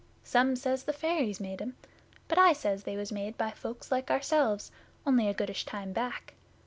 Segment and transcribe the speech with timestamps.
[0.23, 1.77] Some says the fairies made 'em,
[2.27, 4.71] but I says they was made by folks like ourselves
[5.05, 6.33] only a goodish time back.